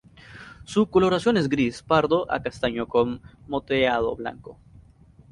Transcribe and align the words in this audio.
Su 0.63 0.89
coloración 0.89 1.37
es 1.37 1.47
gris 1.47 1.83
pardo 1.83 2.25
a 2.31 2.41
castaño 2.41 2.87
con 2.87 3.21
moteado 3.47 4.15
blanco. 4.15 4.57